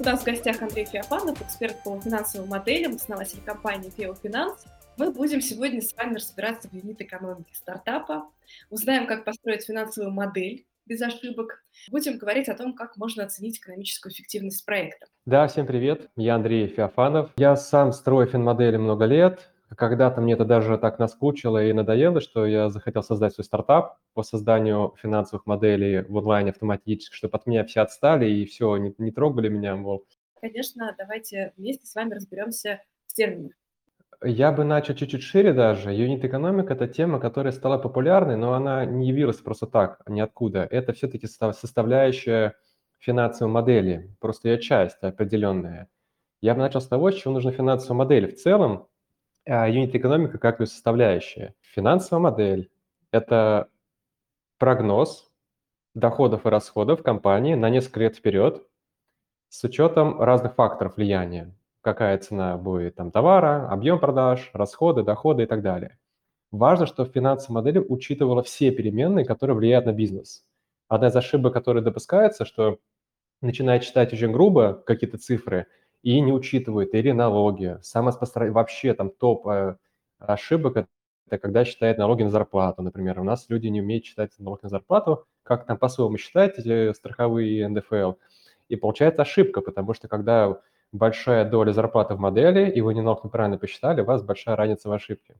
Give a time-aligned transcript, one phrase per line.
[0.00, 4.64] У нас в гостях Андрей Феофанов, эксперт по финансовым моделям, основатель компании Феофинанс.
[4.96, 8.24] Мы будем сегодня с вами разбираться в юнит-экономике стартапа,
[8.70, 11.62] узнаем, как построить финансовую модель без ошибок.
[11.90, 15.06] Будем говорить о том, как можно оценить экономическую эффективность проекта.
[15.26, 16.08] Да, всем привет.
[16.16, 17.30] Я Андрей Феофанов.
[17.36, 19.50] Я сам строю финмодели много лет.
[19.76, 24.22] Когда-то мне это даже так наскучило и надоело, что я захотел создать свой стартап по
[24.22, 29.10] созданию финансовых моделей в онлайне автоматически, чтобы от меня все отстали и все, не, не
[29.10, 30.04] трогали меня, мол.
[30.40, 33.52] Конечно, давайте вместе с вами разберемся в терминах.
[34.24, 35.92] Я бы начал чуть-чуть шире даже.
[35.92, 40.66] Юнит-экономика– это тема, которая стала популярной, но она не явилась просто так, ниоткуда.
[40.70, 42.54] Это все-таки составляющая
[42.98, 45.88] финансовой модели, просто ее часть определенная.
[46.40, 48.88] Я бы начал с того, с чего нужна финансовая модель в целом,
[49.46, 51.54] юнит-экономика как ее составляющая.
[51.60, 52.70] Финансовая модель–
[53.10, 53.68] это
[54.58, 55.30] прогноз
[55.94, 58.66] доходов и расходов компании на несколько лет вперед
[59.48, 61.54] с учетом разных факторов влияния.
[61.80, 65.98] Какая цена будет там товара, объем продаж, расходы, доходы и так далее.
[66.52, 70.44] Важно, чтобы финансовая модель учитывала все переменные, которые влияют на бизнес.
[70.88, 72.78] Одна из ошибок, которая допускается, что
[73.40, 75.66] начиная читать очень грубо какие-то цифры–
[76.02, 77.78] и не учитывает или налоги.
[77.82, 78.14] Самое
[78.50, 79.76] вообще там топ э,
[80.18, 80.76] ошибок–
[81.26, 83.20] это когда считает налоги на зарплату, например.
[83.20, 86.56] У нас люди не умеют считать налог на зарплату, как там по-своему считать
[86.96, 88.14] страховые НДФЛ.
[88.68, 90.58] И получается ошибка, потому что когда
[90.92, 94.88] большая доля зарплаты в модели, и вы не налог неправильно посчитали, у вас большая разница
[94.88, 95.36] в ошибке.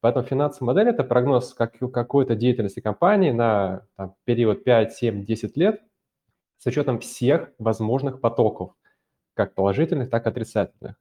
[0.00, 5.56] Поэтому финансовая модель– это прогноз как, какой-то деятельности компании на там, период 5, 7, 10
[5.56, 5.80] лет
[6.58, 8.74] с учетом всех возможных потоков–
[9.36, 10.96] как положительных, так и отрицательных.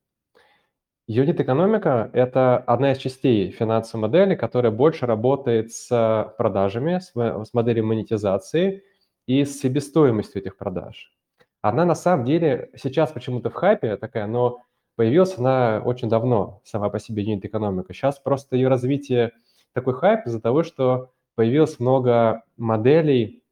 [1.08, 7.14] Юнит-экономика– это одна из частей финансовой модели, которая больше работает с продажами, с,
[7.54, 8.84] моделью монетизации
[9.28, 11.14] и с себестоимостью этих продаж.
[11.62, 14.62] Она на самом деле сейчас почему-то в хайпе такая, но
[14.96, 17.94] появилась она очень давно, сама по себе юнит-экономика.
[17.94, 19.32] Сейчас просто ее развитие
[19.74, 23.44] такой хайп из-за того, что появилось много моделей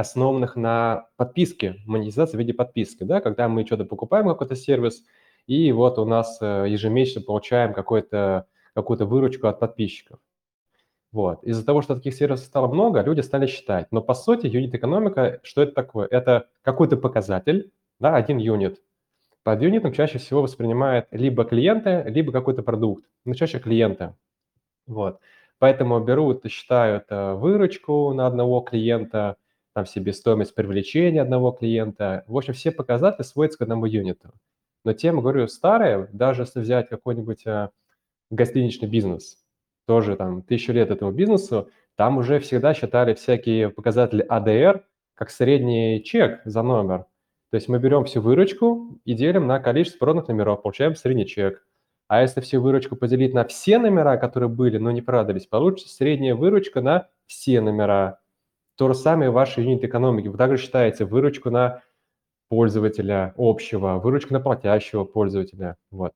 [0.00, 5.04] основанных на подписке, монетизации в виде подписки, да, когда мы что-то покупаем, какой-то сервис,
[5.46, 10.20] и вот у нас э, ежемесячно получаем какую-то какую-то выручку от подписчиков.
[11.10, 11.42] Вот.
[11.42, 13.88] Из-за того, что таких сервисов стало много, люди стали считать.
[13.90, 16.06] Но по сути юнит-экономика, что это такое?
[16.06, 18.80] Это какой-то показатель, да, один юнит.
[19.42, 24.14] Под юнитом чаще всего воспринимают либо клиенты, либо какой-то продукт, но чаще клиенты.
[24.86, 25.18] Вот.
[25.58, 29.36] Поэтому берут и считают э, выручку на одного клиента–
[29.78, 32.24] там себестоимость привлечения одного клиента.
[32.26, 34.32] В общем, все показатели сводятся к одному юниту.
[34.84, 37.70] Но тема, говорю, старая, даже если взять какой-нибудь а,
[38.28, 39.38] гостиничный бизнес,
[39.86, 44.84] тоже там тысячу лет этому бизнесу, там уже всегда считали всякие показатели АДР
[45.14, 47.06] как средний чек за номер.
[47.50, 51.64] То есть мы берем всю выручку и делим на количество проданных номеров, получаем средний чек.
[52.08, 56.34] А если всю выручку поделить на все номера, которые были, но не продались, получится средняя
[56.34, 58.18] выручка на все номера.
[58.78, 60.30] То же самое в вашей юнит-экономике.
[60.30, 61.82] Вы также считаете выручку на
[62.48, 65.76] пользователя общего, выручку на платящего пользователя.
[65.90, 66.12] Вот.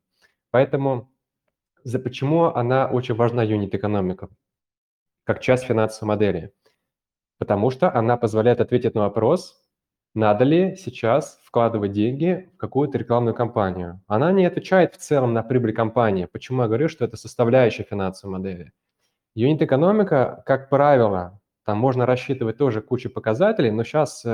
[0.53, 1.11] Поэтому
[1.83, 4.29] за, почему она очень важна, юнит-экономика,
[5.25, 6.53] как часть финансовой модели?
[7.39, 9.61] Потому что она позволяет ответить на вопрос,
[10.15, 14.01] надо ли сейчас вкладывать деньги в какую-то рекламную кампанию.
[14.07, 16.27] Она не отвечает в целом на прибыль компании.
[16.27, 18.73] Почему я говорю, что это составляющая финансовой модели?
[19.35, 24.25] Юнит-экономика, как правило, там можно рассчитывать тоже кучу показателей, но сейчас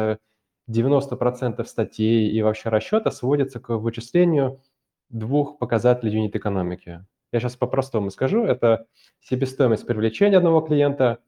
[0.69, 4.61] 90% статей и вообще расчета сводится к вычислению
[5.09, 7.05] двух показателей юнит-экономики.
[7.33, 8.45] Я сейчас по-простому скажу.
[8.45, 8.87] Это
[9.21, 11.19] себестоимость привлечения одного клиента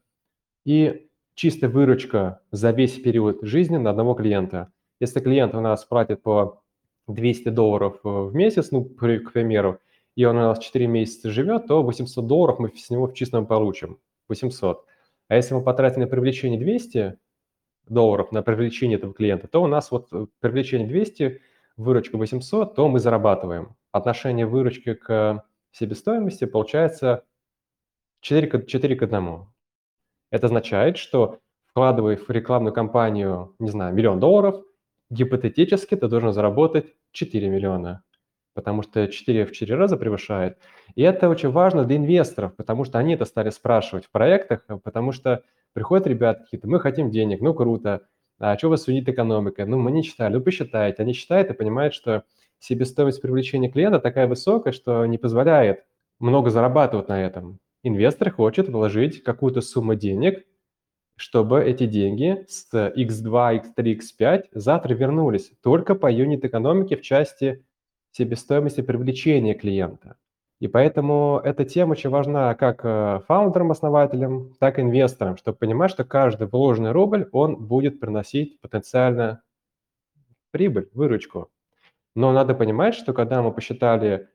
[0.65, 4.71] и чистая выручка за весь период жизни на одного клиента.
[4.99, 6.61] Если клиент у нас платит по
[7.07, 8.97] 200 долларов в месяц, ну, к
[9.31, 9.79] примеру,
[10.15, 13.45] и он у нас 4 месяца живет, то 800 долларов мы с него в чистом
[13.45, 13.97] получим.
[14.29, 14.85] 800.
[15.31, 17.17] А если мы потратим на привлечение 200
[17.87, 21.39] долларов на привлечение этого клиента, то у нас вот э, привлечение 200,
[21.77, 23.77] выручка 800, то мы зарабатываем.
[23.93, 27.23] Отношение выручки к себестоимости получается
[28.19, 29.45] 4, 4 к 1.
[30.31, 34.61] Это означает, что вкладывая в рекламную кампанию, не знаю, миллион долларов,
[35.09, 38.03] гипотетически ты должен заработать 4 миллиона,
[38.53, 40.57] потому что 4 в 4 раза превышает.
[40.95, 45.11] И это очень важно для инвесторов, потому что они это стали спрашивать в проектах, потому
[45.11, 45.43] что
[45.73, 48.01] приходят ребята какие-то, мы хотим денег, ну круто,
[48.39, 49.65] а что у вас судит экономика?
[49.67, 51.03] Ну, мы не читали, ну посчитайте.
[51.03, 52.23] Они читают и понимают, что
[52.57, 55.85] себестоимость привлечения клиента такая высокая, что не позволяет
[56.19, 57.59] много зарабатывать на этом.
[57.83, 60.43] Инвестор хочет вложить какую-то сумму денег,
[61.17, 67.63] чтобы эти деньги с X2, X3, X5 завтра вернулись только по юнит-экономике в части
[68.11, 70.17] себестоимости привлечения клиента.
[70.59, 75.89] И поэтому эта тема очень важна как э, фаундерам, основателям, так и инвесторам, чтобы понимать,
[75.89, 79.41] что каждый вложенный рубль, он будет приносить потенциально
[80.51, 81.49] прибыль, выручку.
[82.15, 84.27] Но надо понимать, что когда мы посчитали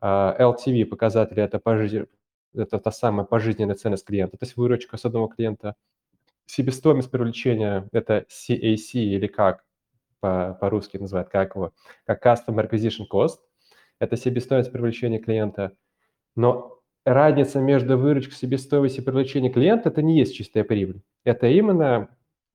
[0.00, 2.08] uh, э, LTV показатели, это, пожи...
[2.52, 5.76] это та самая пожизненная ценность клиента, то есть выручка с одного клиента,
[6.46, 9.64] себестоимость привлечения– это CAC или как
[10.20, 11.72] по- по-русски называют, как его,
[12.06, 13.38] как Customer Acquisition Cost–
[13.98, 15.72] это себестоимость привлечения клиента.
[16.36, 21.02] Но разница между выручкой, себестоимостью и привлечением клиента– это не есть чистая прибыль.
[21.24, 22.08] Это именно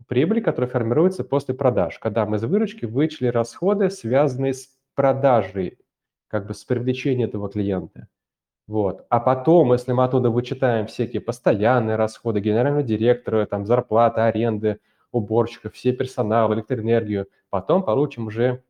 [0.07, 5.77] прибыль, которая формируется после продаж, когда мы из выручки вычли расходы, связанные с продажей,
[6.27, 8.07] как бы с привлечением этого клиента.
[8.67, 9.05] Вот.
[9.09, 14.79] А потом, если мы оттуда вычитаем всякие постоянные расходы, генерального директора, там, зарплаты, аренды,
[15.15, 18.63] уборщиков, все персонал, электроэнергию, потом получим уже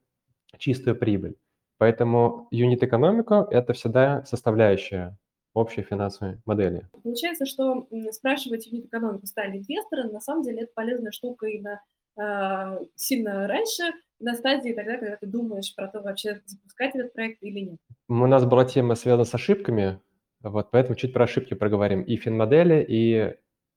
[0.57, 1.36] чистую прибыль.
[1.77, 5.18] Поэтому юнит-экономика– это всегда составляющая
[5.53, 6.88] общей финансовой модели.
[7.03, 11.81] Получается, что спрашивать юнит-экономику стали инвесторы, на самом деле это полезная штука и на
[12.18, 13.83] э, сильно раньше,
[14.19, 17.80] на стадии тогда, когда ты думаешь про то, вообще запускать этот проект или нет.
[18.07, 20.00] У нас была тема связана с ошибками,
[20.42, 22.03] вот поэтому чуть про ошибки проговорим.
[22.03, 23.36] И финмодели, и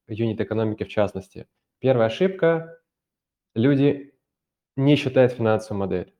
[0.08, 1.46] юнит-экономики в частности.
[1.80, 2.78] Первая ошибка–
[3.54, 4.14] люди
[4.76, 6.14] не считают финансовую модель.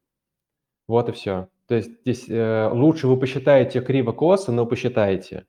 [0.87, 1.49] Вот и все.
[1.67, 5.47] То есть здесь э, лучше вы посчитаете криво-косо, но посчитаете.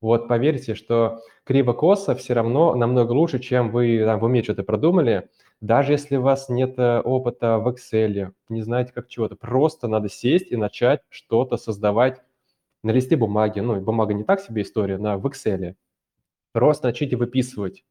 [0.00, 5.28] Вот поверьте, что криво-косо все равно намного лучше, чем вы там, в уме что-то продумали.
[5.60, 10.08] Даже если у вас нет э, опыта в Excel, не знаете как чего-то, просто надо
[10.08, 12.22] сесть и начать что-то создавать
[12.82, 13.60] на листе бумаги.
[13.60, 15.74] Ну, бумага не так себе история, на в Excel.
[16.52, 17.84] Просто начните выписывать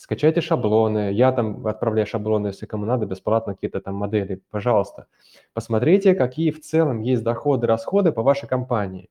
[0.00, 5.06] скачайте шаблоны, я там отправляю шаблоны, если кому надо, бесплатно какие-то там модели, пожалуйста.
[5.52, 9.10] Посмотрите, какие в целом есть доходы, расходы по вашей компании.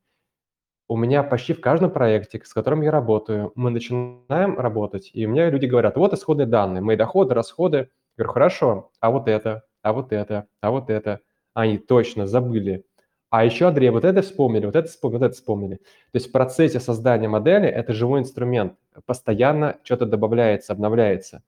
[0.87, 5.29] У меня почти в каждом проекте, с которым я работаю, мы начинаем работать, и у
[5.29, 7.77] меня люди говорят, вот исходные данные, мои доходы, расходы.
[8.17, 11.19] Я говорю, хорошо, а вот это, а вот это, а вот это.
[11.53, 12.83] Они точно забыли.
[13.29, 15.75] А еще, Андрей, вот это вспомнили, вот это вспомнили, вот это вспомнили.
[15.75, 18.73] То есть в процессе создания модели это живой инструмент.
[19.05, 21.43] Постоянно что-то добавляется, обновляется.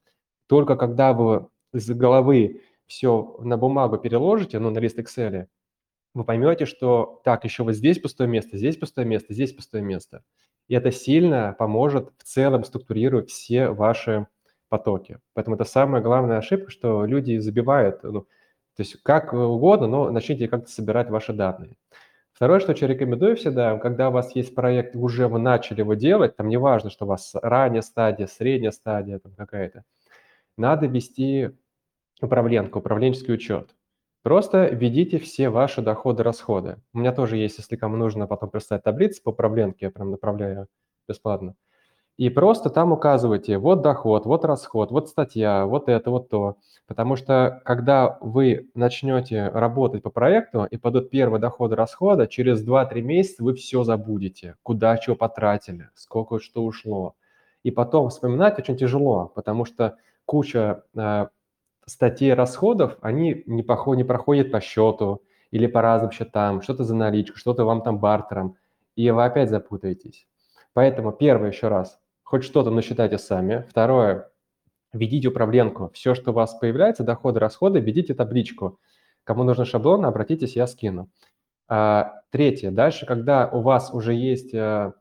[0.48, 5.48] Только когда вы из головы все на бумагу переложите, ну, на лист Excel,
[6.14, 10.24] вы поймете, что так, еще вот здесь пустое место, здесь пустое место, здесь пустое место.
[10.68, 14.28] И это сильно поможет в целом структурировать все ваши
[14.70, 15.20] потоки.
[15.34, 18.28] Поэтому это самая главная ошибка, что люди забивают, ну,
[18.76, 21.76] то есть как угодно, но начните как-то собирать ваши данные.
[22.34, 26.36] Второе, что я рекомендую всегда, когда у вас есть проект, уже вы начали его делать,
[26.36, 29.84] там не важно, что у вас ранняя стадия, средняя стадия там какая-то,
[30.58, 31.52] надо вести
[32.22, 33.76] управленку, управленческий учет.
[34.24, 36.78] Просто введите все ваши доходы-расходы.
[36.94, 40.68] У меня тоже есть, если кому нужно потом представить таблицы по управленке, я прям направляю
[41.08, 41.56] бесплатно.
[42.22, 46.58] И просто там указывайте, вот доход, вот расход, вот статья, вот это, вот то.
[46.86, 53.02] Потому что когда вы начнете работать по проекту и пойдут первые доходы, расходы, через 2-3
[53.02, 57.16] месяца вы все забудете, куда что потратили, сколько что ушло.
[57.64, 59.98] И потом вспоминать очень тяжело, потому что
[60.28, 61.26] куча э,
[61.88, 66.94] статей расходов, они не, поход, не проходят по счету или по разным счетам, что-то за
[66.94, 68.58] наличку, что-то вам там бартером,
[68.96, 70.28] и вы опять запутаетесь.
[70.74, 72.00] Поэтому первое еще раз,
[72.32, 73.66] хоть что-то насчитайте сами.
[73.70, 74.32] Второе,
[74.94, 75.92] введите управленку.
[75.94, 78.80] Все, что у вас появляется, доходы, расходы, введите табличку.
[79.26, 81.10] Кому нужно шаблон, обратитесь, я скину.
[81.68, 84.94] А, третье, дальше, когда у вас уже есть а,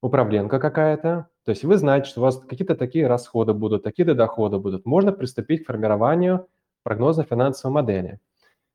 [0.00, 4.58] управленка какая-то, то есть вы знаете, что у вас какие-то такие расходы будут, такие-то доходы
[4.60, 6.46] будут, можно приступить к формированию
[6.84, 8.20] прогноза финансовой модели.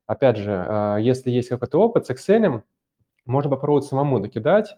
[0.06, 2.60] Опять же, а, если есть какой-то опыт с Excel,
[3.24, 4.76] можно попробовать самому накидать,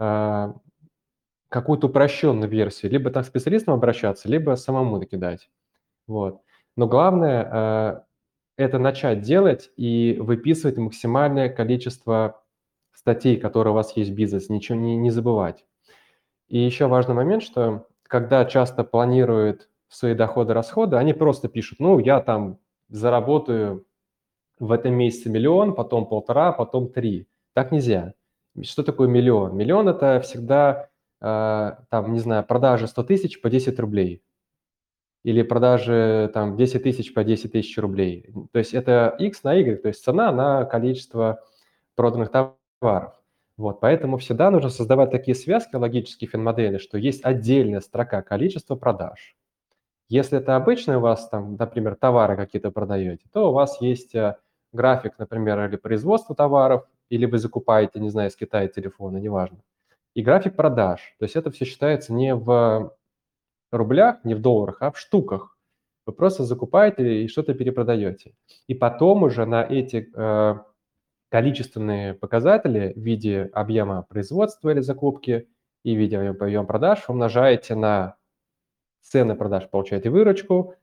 [0.00, 0.56] а,
[1.48, 5.48] какую-то упрощенную версию, либо там к специалистам обращаться, либо самому накидать.
[6.06, 6.40] Вот.
[6.76, 8.00] Но главное э,
[8.56, 12.42] это начать делать и выписывать максимальное количество
[12.92, 15.64] статей, которые у вас есть в бизнесе, ничего не, не забывать.
[16.48, 22.20] И еще важный момент, что когда часто планируют свои доходы-расходы, они просто пишут, ну, я
[22.20, 23.86] там заработаю
[24.58, 27.28] в этом месяце миллион, потом полтора, потом три.
[27.52, 28.14] Так нельзя.
[28.62, 29.56] Что такое миллион?
[29.56, 30.88] Миллион– это всегда,
[31.20, 34.22] там, не знаю, продажи 100 тысяч по 10 рублей
[35.26, 38.30] или продажи там 10 тысяч по 10 тысяч рублей.
[38.52, 41.42] То есть это X на Y, то есть цена на количество
[41.96, 43.20] проданных товаров.
[43.56, 49.34] Вот, поэтому всегда нужно создавать такие связки логические финмодели, что есть отдельная строка количества продаж.
[50.08, 54.36] Если это обычно у вас там, например, товары какие-то продаете, то у вас есть э,
[54.72, 59.58] график, например, или производства товаров, или вы закупаете, не знаю, из Китая телефоны, неважно.
[60.16, 61.14] И график продаж.
[61.18, 62.96] То есть это все считается не в
[63.70, 65.58] рублях, не в долларах, а в штуках.
[66.06, 68.34] Вы просто закупаете и что-то перепродаете.
[68.66, 70.54] И потом уже на эти э,
[71.28, 75.50] количественные показатели в виде объема производства или закупки
[75.84, 78.16] и в виде объема продаж умножаете на
[79.02, 80.76] цены продаж, получаете выручку,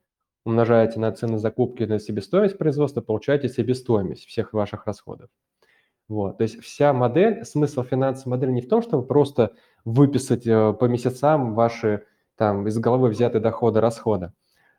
[0.45, 5.31] умножаете на цены закупки на себестоимость производства, получаете себестоимость всех ваших расходов.
[6.07, 6.37] Вот.
[6.37, 9.53] То есть вся модель, смысл финансовой модели не в том, чтобы просто
[9.85, 12.03] выписать э, по месяцам ваши
[12.35, 14.33] там из головы взяты доходы, расходы,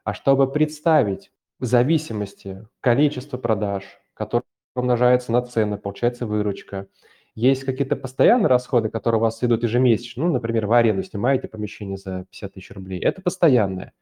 [0.04, 6.88] а чтобы представить в зависимости количество продаж, которое умножается на цены, получается выручка.
[7.34, 11.96] Есть какие-то постоянные расходы, которые у вас идут ежемесячно, ну, например, в аренду снимаете помещение
[11.96, 13.92] за 50 тысяч рублей, это постоянное.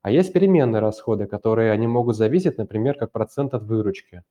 [0.00, 4.22] А есть переменные расходы, которые они могут зависеть, например, как процент от выручки.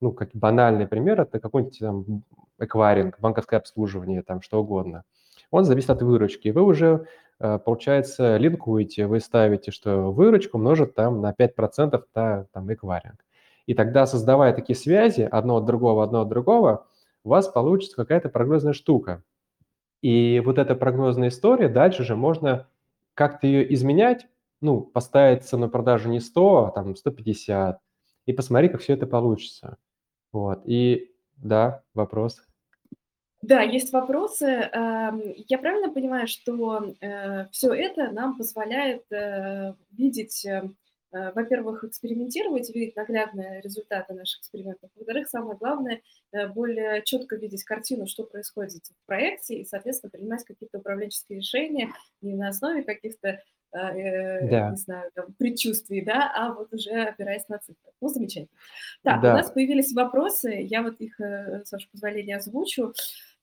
[0.00, 2.22] Ну, как банальный пример, это какой-нибудь там
[2.58, 5.04] эквайринг, банковское обслуживание, там что угодно.
[5.50, 6.48] Он зависит от выручки.
[6.50, 7.06] Вы уже
[7.40, 13.24] Э, получается, линкуете, вы ставите, что выручку умножит там на 5% на там эквайринг.
[13.66, 16.86] И тогда, создавая такие связи одно от другого, одно от другого,
[17.24, 19.22] у вас получится какая-то прогнозная штука.
[20.02, 22.68] И вот эта прогнозная история, дальше же можно
[23.14, 24.26] как-то ее изменять,
[24.60, 27.80] ну, поставить цену продажи не 100, а там 150,
[28.26, 29.76] и посмотри, как все это получится.
[30.32, 32.42] Вот, и да, вопрос.
[33.42, 34.46] Да, есть вопросы.
[34.46, 40.68] Эм, я правильно понимаю, что э, все это нам позволяет э, видеть, э,
[41.10, 44.90] во-первых, экспериментировать, видеть наглядные результаты наших экспериментов.
[44.96, 46.02] Во-вторых, самое главное,
[46.54, 52.34] более четко видеть картину, что происходит в проекте, и, соответственно, принимать какие-то управленческие решения не
[52.34, 53.40] на основе каких-то
[53.72, 54.70] да.
[54.70, 57.92] не знаю, там, предчувствий, да, а вот уже опираясь на цифры.
[58.00, 58.58] Ну, замечательно.
[59.02, 59.34] Так, да.
[59.34, 62.94] у нас появились вопросы, я вот их, с вашего позволения, озвучу.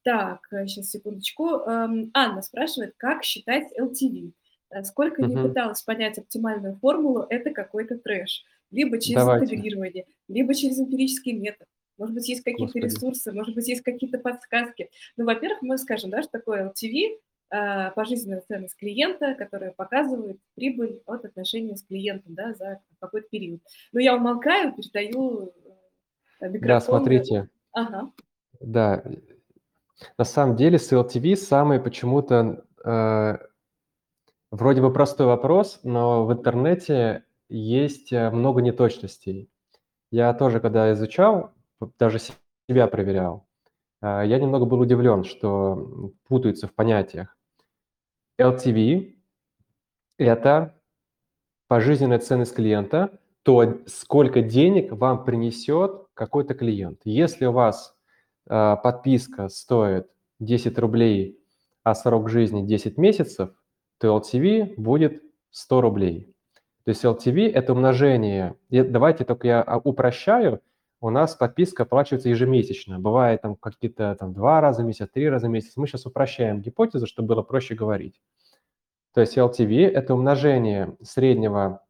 [0.06, 1.48] Так, сейчас, э, секундочку.
[1.48, 4.34] Эм, Анна спрашивает, как считать LTV?
[4.70, 8.44] Э, сколько не пыталась понять оптимальную формулу, это какой-то трэш.
[8.70, 9.46] Либо через Давайте.
[9.46, 11.68] интегрирование, либо через эмпирический метод.
[11.98, 12.86] Может быть, есть какие-то Господи.
[12.86, 14.90] ресурсы, может быть, есть какие-то подсказки.
[15.18, 17.18] Ну, во-первых, мы скажем, да, что такое LTV, э,
[17.50, 23.62] пожизненная ценность клиента, которая показывает прибыль от отношения с клиентом да, за какой-то период.
[23.94, 25.54] Но я умолкаю, передаю
[26.42, 26.68] микрофон.
[26.68, 27.50] Да, смотрите.
[27.72, 28.12] Ага.
[28.60, 29.04] Да,
[30.18, 33.38] на самом деле с LTV самый почему-то э,
[34.52, 39.50] вроде бы простой вопрос, но в интернете есть э, много неточностей.
[40.12, 41.54] Я тоже, когда изучал,
[42.00, 43.55] даже себя проверял, э,
[44.06, 47.36] я немного был удивлен, что путаются в понятиях.
[48.40, 49.16] LTV–
[50.18, 50.76] это
[51.68, 57.02] пожизненная ценность клиента, то сколько денег вам принесет какой-то клиент.
[57.04, 57.96] Если у вас
[58.48, 60.08] а, подписка стоит
[60.40, 61.40] 10 рублей,
[61.84, 63.52] а срок жизни 10 месяцев,
[64.00, 66.36] то LTV будет 100 рублей.
[66.84, 68.56] То есть LTV– это умножение.
[68.70, 70.62] Давайте только я а, упрощаю.
[71.02, 73.00] У нас подписка оплачивается ежемесячно.
[73.00, 75.76] Бывает там какие-то там два раза в месяц, три раза в месяц.
[75.76, 78.20] Мы сейчас упрощаем гипотезу, чтобы было проще говорить.
[79.14, 81.82] То есть LTV– это умножение среднего,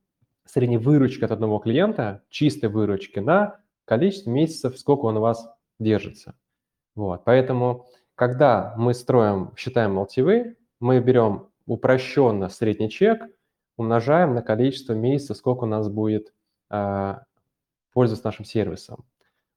[0.46, 6.36] средней выручки от одного клиента, чистой выручки на количество месяцев, сколько он у вас держится.
[6.96, 13.24] Вот, поэтому, когда мы строим, считаем LTV, мы берем упрощенно средний чек,
[13.78, 16.34] умножаем на количество месяцев, сколько у нас будет
[16.70, 17.16] э,
[17.96, 19.06] пользоваться нашим сервисом.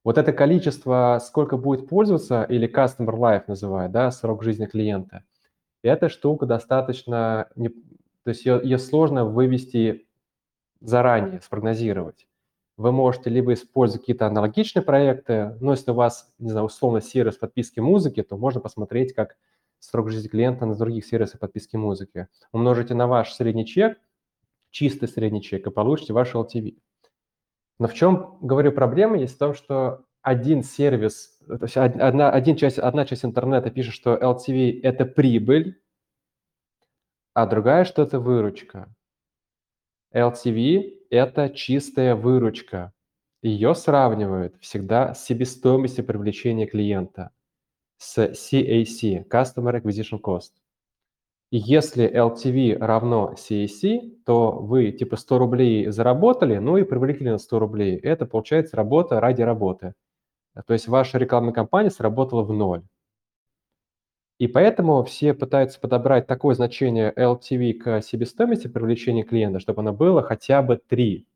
[0.02, 5.24] Вот это количество, сколько будет пользоваться, или customer life называют, да, срок жизни клиента,
[5.82, 10.08] эта штука достаточно, то есть ее, ее сложно вывести
[10.80, 12.28] заранее, спрогнозировать
[12.78, 17.36] вы можете либо использовать какие-то аналогичные проекты, но если у вас, не знаю, условно сервис
[17.36, 19.36] подписки музыки, то можно посмотреть, как
[19.80, 22.28] срок жизни клиента на других сервисах подписки музыки.
[22.52, 23.98] Умножите на ваш средний чек,
[24.70, 26.76] чистый средний чек, и получите ваш LTV.
[27.78, 32.56] Но в чем, говорю, проблема есть в том, что один сервис, то есть одна, один
[32.56, 35.80] часть, одна часть интернета пишет, что LTV– это прибыль,
[37.34, 38.92] а другая, что это выручка.
[40.12, 42.92] LTV– это чистая выручка.
[43.42, 47.30] Ее сравнивают всегда с себестоимостью привлечения клиента,
[47.98, 50.50] с CAC– Customer Acquisition Cost.
[51.50, 57.38] И если LTV равно CAC, то вы типа 100 рублей заработали, ну и привлекли на
[57.38, 57.96] 100 рублей.
[57.96, 59.94] Это получается работа ради работы.
[60.66, 62.82] То есть ваша рекламная кампания сработала в ноль.
[64.38, 70.22] И поэтому все пытаются подобрать такое значение LTV к себестоимости привлечения клиента, чтобы оно было
[70.22, 71.26] хотя бы 3.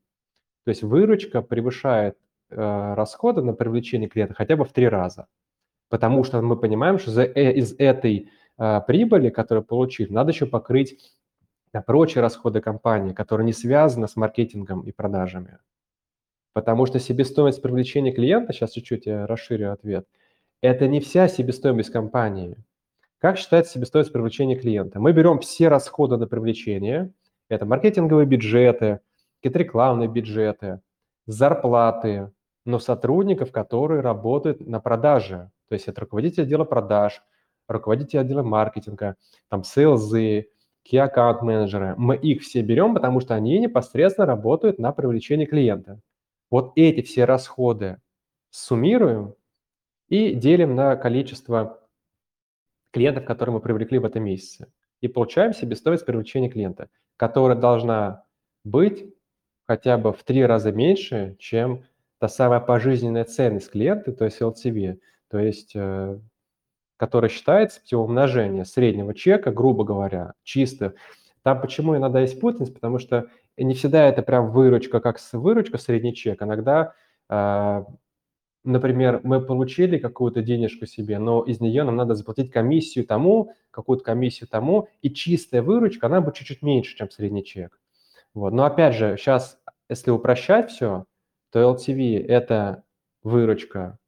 [0.65, 2.17] То есть выручка превышает
[2.51, 5.27] э, расходы на привлечение клиента хотя бы в 3 раза.
[5.89, 10.99] Потому что мы понимаем, что за, э, из этой прибыли, которую получили, надо еще покрыть
[11.87, 15.59] прочие расходы компании, которые не связаны с маркетингом и продажами.
[16.53, 20.07] Потому что себестоимость привлечения клиента, сейчас чуть-чуть я расширю ответ,
[20.61, 22.57] это не вся себестоимость компании–
[23.23, 24.99] как считается себестоимость привлечения клиента?
[24.99, 27.13] Мы берем все расходы на привлечение,
[27.49, 28.99] это маркетинговые бюджеты,
[29.37, 30.81] какие-то рекламные бюджеты,
[31.27, 32.33] зарплаты,
[32.65, 35.53] но сотрудников, которые работают на продаже.
[35.69, 37.23] То есть это руководитель отдела продаж,
[37.73, 39.17] руководитель отдела маркетинга,
[39.49, 40.49] там сейлзы,
[40.89, 41.95] key аккаунт менеджеры.
[41.97, 46.01] Мы их все берем, потому что они непосредственно работают на привлечение клиента.
[46.51, 47.99] Вот эти все расходы
[48.51, 49.35] суммируем
[50.09, 51.81] и делим на количество
[52.93, 54.71] клиентов, которые мы привлекли в этом месяце.
[55.01, 58.25] И получаем себестоимость привлечения клиента, которая должна
[58.65, 59.07] быть
[59.67, 61.85] хотя бы в три раза меньше, чем
[62.19, 66.21] та самая пожизненная ценность клиента, то есть LTV, то есть э,
[67.03, 70.95] которая считается умножение среднего чека, грубо говоря, чисто.
[71.43, 76.15] Там почему иногда есть путаница, потому что не всегда это прям выручка, как выручка средний
[76.15, 76.41] чек.
[76.41, 76.95] Иногда
[77.29, 77.85] э,
[78.63, 84.05] например, мы получили какую-то денежку себе, но из нее нам надо заплатить комиссию тому, какую-то
[84.05, 87.81] комиссию тому, и чистая выручка, она будет чуть-чуть меньше, чем средний чек.
[88.33, 88.53] Вот.
[88.53, 91.07] Но опять же, сейчас, если упрощать все,
[91.51, 92.85] то LTV– это
[93.25, 93.99] выручка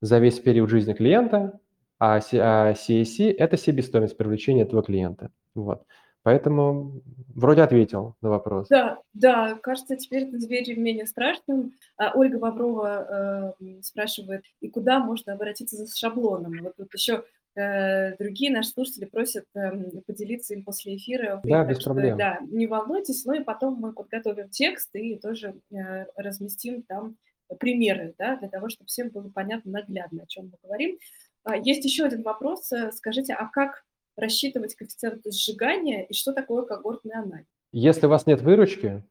[0.00, 1.60] за весь период жизни клиента,
[2.00, 5.30] а CAC а– это себестоимость привлечения этого клиента.
[5.54, 5.84] Вот.
[6.22, 7.02] Поэтому
[7.34, 8.68] вроде ответил на вопрос.
[8.68, 11.72] Да, да, кажется, теперь это дверь менее страшным.
[11.96, 16.58] А Ольга Боброва э, спрашивает, и куда можно обратиться за шаблоном?
[16.62, 17.24] Вот тут еще
[17.56, 21.40] э, другие наши слушатели просят э, поделиться им после эфира.
[21.42, 22.18] Да, без что, проблем.
[22.18, 27.16] Да, не волнуйтесь, ну и потом мы подготовим текст и тоже э, разместим там
[27.58, 30.98] примеры, да, для того, чтобы всем было понятно наглядно, о чем мы говорим.
[31.44, 32.70] А, есть еще один вопрос.
[32.72, 33.84] Э, скажите, а как
[34.16, 37.46] рассчитывать коэффициент сжигания и что такое когортный анализ?
[37.72, 39.04] Если у вас нет выручки,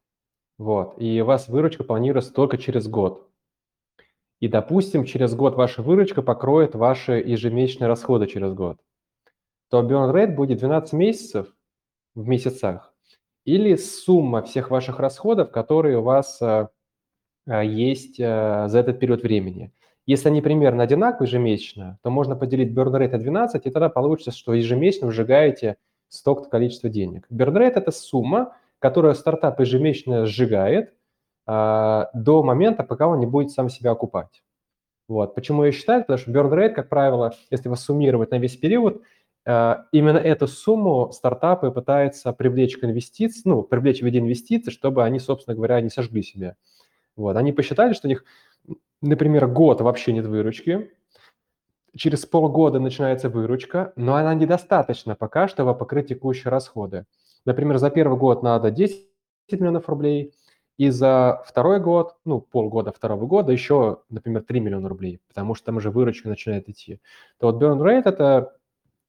[0.57, 3.29] вот, и у вас выручка планируется только через год,
[4.39, 8.77] и, допустим, через год ваша выручка покроет ваши ежемесячные расходы через год,
[9.69, 11.53] то burn rate будет 12 месяцев
[12.15, 12.93] в месяцах
[13.45, 16.69] или сумма всех ваших расходов, которые у вас а,
[17.47, 19.73] а, есть за этот период времени.
[20.09, 24.31] Если они примерно одинаковые ежемесячно, то можно поделить burn rate на 12, и тогда получится,
[24.31, 27.27] что ежемесячно вы сжигаете столько количества денег.
[27.31, 30.95] Burn rate– это сумма, которую стартап ежемесячно сжигает
[31.45, 34.41] а, до момента, пока он не будет сам себя окупать.
[35.07, 35.35] Вот.
[35.35, 36.01] Почему я считаю?
[36.01, 39.03] Потому что burn rate, как правило, если его суммировать на весь период,
[39.45, 45.03] а, именно эту сумму стартапы пытаются привлечь к инвестициям, ну, привлечь в виде инвестиций, чтобы
[45.03, 46.55] они, собственно говоря, не сожгли себя.
[47.15, 47.35] Вот.
[47.37, 48.23] Они посчитали, что у них
[49.01, 50.91] например, год вообще нет выручки,
[51.95, 57.05] через полгода начинается выручка, но она недостаточна пока, чтобы покрыть текущие расходы.
[57.45, 59.07] Например, за первый год надо 10
[59.51, 60.33] миллионов рублей,
[60.77, 65.65] и за второй год, ну, полгода второго года еще, например, 3 миллиона рублей, потому что
[65.67, 67.01] там уже выручка начинает идти.
[67.37, 68.55] То вот burn rate– это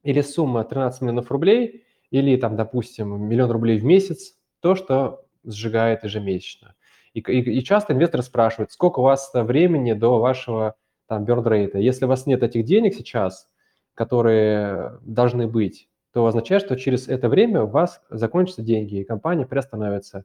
[0.03, 6.03] или сумма 13 миллионов рублей, или там, допустим, миллион рублей в месяц, то, что сжигает
[6.03, 6.75] ежемесячно.
[7.15, 11.79] И, и, и часто инвесторы спрашивают, сколько у вас времени до вашего там burn.
[11.79, 13.49] Если у вас нет этих денег сейчас,
[13.95, 19.47] которые должны быть, то означает, что через это время у вас закончатся деньги, и компания
[19.47, 20.25] приостановится.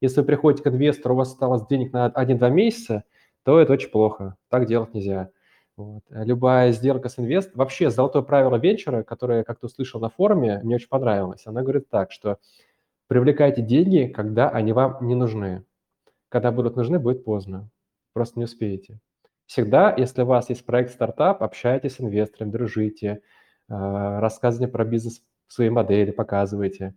[0.00, 3.04] Если вы приходите к инвестору, у вас осталось денег на 1-2 месяца,
[3.42, 4.36] то это очень плохо.
[4.48, 5.30] Так делать нельзя.
[5.76, 6.04] Вот.
[6.10, 10.76] Любая сделка с инвестором, вообще золотое правило венчура, которое я как-то услышал на форуме, мне
[10.76, 11.46] очень понравилось.
[11.46, 12.38] Она говорит так, что
[13.08, 15.64] привлекайте деньги, когда они вам не нужны.
[16.28, 17.70] Когда будут нужны, будет поздно.
[18.12, 18.98] Просто не успеете.
[19.46, 23.20] Всегда, если у вас есть проект стартап, общайтесь с инвесторами, дружите,
[23.68, 26.94] а, рассказывайте про бизнес, свои модели, показывайте.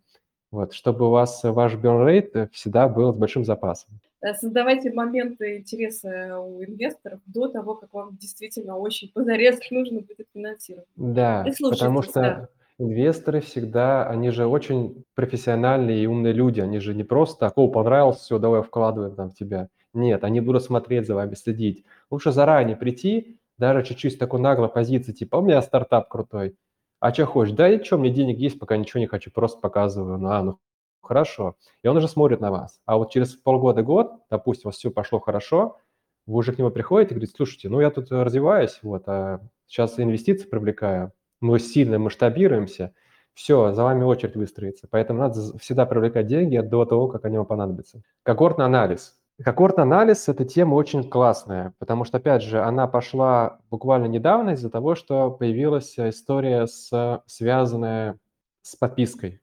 [0.50, 4.00] Вот, чтобы у вас ваш burn всегда был с большим запасом.
[4.22, 10.28] Э, создавайте моменты интереса у инвесторов до того, как вам действительно очень позарез нужно будет
[10.34, 10.88] финансировать.
[10.96, 12.50] Да, потому что да.
[12.80, 17.68] Инвесторы всегда, они же очень профессиональные и умные люди, они же не просто так, о,
[17.70, 19.70] понравилось, все, давай вкладываем там в тебя.
[19.94, 21.86] Нет, они будут смотреть за вами, следить.
[22.12, 26.56] Лучше заранее прийти, даже чуть-чуть такой наглой позиции, типа, у меня стартап крутой,
[27.00, 27.56] а что хочешь?
[27.56, 30.18] Да и что, мне денег есть, пока ничего не хочу, просто показываю.
[30.18, 30.60] Ну, а, ну,
[31.02, 31.56] хорошо.
[31.84, 32.80] И он уже смотрит на вас.
[32.86, 35.78] А вот через полгода-год, допустим, у вас все пошло хорошо,
[36.26, 40.00] вы уже к нему приходите и говорите, слушайте, ну, я тут развиваюсь, вот, а сейчас
[40.00, 42.94] инвестиции привлекаю, мы сильно масштабируемся,
[43.34, 44.88] все, за вами очередь выстроится.
[44.90, 48.02] Поэтому надо всегда привлекать деньги до того, как они вам понадобятся.
[48.24, 49.16] Когортный анализ.
[49.44, 54.72] Когортный анализ– это тема очень классная, потому что, опять же, она пошла буквально недавно из-за
[54.72, 58.18] того, что появилась история, с, связанная
[58.64, 59.40] с подпиской.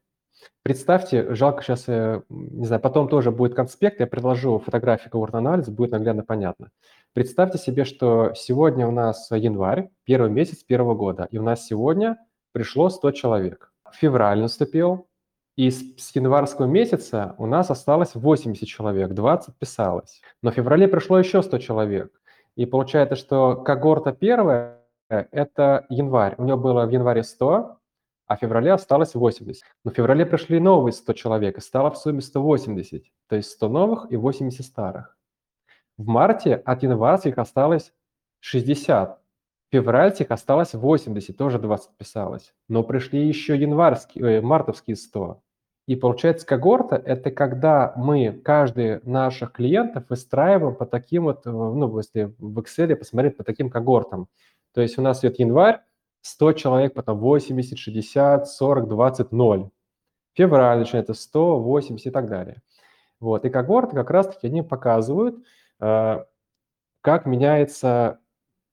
[0.64, 5.92] Представьте, жалко сейчас, не знаю, потом тоже будет конспект, я предложу фотографии когортного анализа, будет
[5.92, 6.70] наглядно понятно.
[7.14, 12.18] Представьте себе, что сегодня у нас январь, первый месяц первого года, и у нас сегодня
[12.50, 13.72] пришло 100 человек.
[13.92, 15.06] Февраль наступил,
[15.54, 20.22] и с, с январского месяца у нас осталось 80 человек, 20 писалось.
[20.42, 22.20] Но в феврале пришло еще 100 человек.
[22.56, 26.34] И получается, что когорта первая– это январь.
[26.38, 27.78] У него было в январе 100,
[28.26, 29.62] а в феврале осталось 80.
[29.84, 33.04] Но в феврале пришли новые 100 человек, и стало в сумме 180.
[33.28, 35.16] То есть 100 новых и 80 старых.
[35.96, 37.92] В марте от январских осталось
[38.40, 39.20] 60.
[39.70, 42.54] Февральских осталось 80, тоже 20 писалось.
[42.68, 45.40] Но пришли еще январские, э, мартовские 100.
[45.86, 51.96] И получается, когорта– это когда мы каждый наших клиентов выстраиваем по таким вот, э, ну,
[51.98, 54.28] если в Excel посмотреть по таким когортам.
[54.72, 55.80] То есть у нас идет январь,
[56.22, 59.70] 100 человек, потом 80, 60, 40, 20, 0.
[60.34, 62.62] Февраль начинается 100, 80 и так далее.
[63.20, 63.44] Вот.
[63.44, 65.36] И когорты как раз-таки они показывают,
[67.00, 68.18] как меняется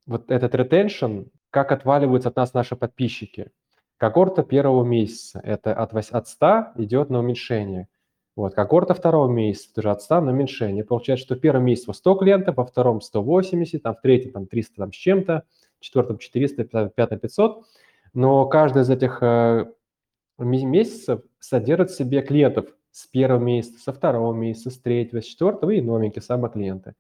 [0.06, 3.52] вот этот ретеншн, как отваливаются от нас наши подписчики.
[3.98, 7.88] Когорта первого месяца– это от, от 100 идет на уменьшение.
[8.36, 10.84] Вот, когорта второго месяца тоже от 100 на уменьшение.
[10.84, 14.76] Получается, что в первом месяце 100 клиентов, во втором 180, там, в третьем там, 300
[14.78, 15.44] там, с чем-то,
[15.80, 17.66] в четвертом 400, в пятом 500.
[18.14, 19.66] Но каждый из этих э,
[20.40, 25.72] месяцев содержит в себе клиентов с первого месяца, со второго месяца, с третьего, с четвертого
[25.72, 26.94] и новенькие самые клиенты.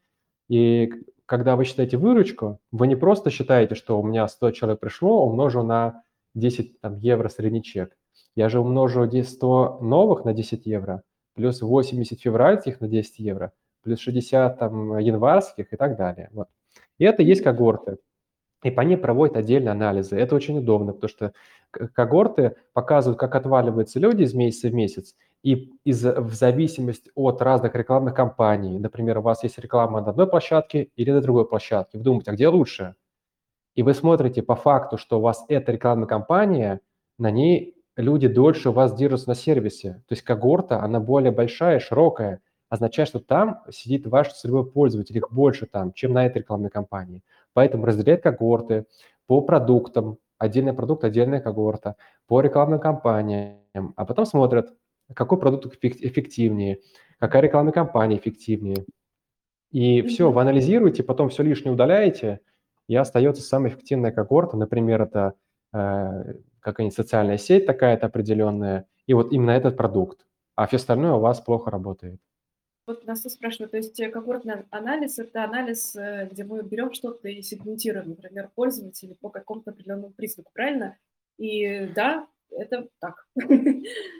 [0.47, 0.91] И
[1.25, 5.63] когда вы считаете выручку, вы не просто считаете, что у меня 100 человек пришло, умножу
[5.63, 6.03] на
[6.35, 7.95] 10 там, евро средний чек.
[8.35, 11.03] Я же умножу 100 новых на 10 евро,
[11.35, 16.29] плюс 80 февральских на 10 евро, плюс 60 там, январских и так далее.
[16.31, 16.47] Вот.
[16.97, 17.97] И это есть когорты.
[18.63, 20.17] И по ней проводят отдельные анализы.
[20.17, 21.33] Это очень удобно, потому что
[21.93, 27.73] когорты показывают, как отваливаются люди из месяца в месяц, и из, в зависимости от разных
[27.73, 32.03] рекламных кампаний, например, у вас есть реклама на одной площадке или на другой площадке, вы
[32.03, 32.95] думаете, а где лучше?
[33.75, 36.81] и вы смотрите по факту, что у вас эта рекламная кампания,
[37.17, 40.03] на ней люди дольше у вас держатся на сервисе.
[40.07, 45.31] То есть когорта, она более большая, широкая, означает, что там сидит ваш целевой пользователь, их
[45.31, 47.23] больше там, чем на этой рекламной кампании.
[47.53, 48.85] Поэтому разделяют когорты
[49.27, 51.95] по продуктам, отдельный продукт, отдельная когорта,
[52.27, 54.73] по рекламным кампаниям, а потом смотрят,
[55.13, 56.79] какой продукт эффективнее,
[57.19, 58.85] какая рекламная кампания эффективнее.
[59.71, 62.39] И все, вы анализируете, потом все лишнее удаляете–
[62.91, 65.35] и остается самая эффективная когорта, например, это
[65.71, 71.21] э, какая-нибудь социальная сеть такая-то определенная, и вот именно этот продукт, а все остальное у
[71.21, 72.19] вас плохо работает.
[72.87, 76.93] Вот нас тут спрашивают, то есть э, когортный анализ– это анализ, э, где мы берем
[76.93, 80.97] что-то и сегментируем, например, пользователей по какому-то определенному признаку, правильно?
[81.37, 83.27] И да, это так.